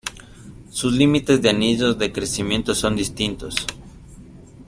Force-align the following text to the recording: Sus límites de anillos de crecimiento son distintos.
Sus 0.71 0.93
límites 0.93 1.43
de 1.43 1.49
anillos 1.51 1.99
de 1.99 2.11
crecimiento 2.11 2.73
son 2.73 2.95
distintos. 2.95 3.55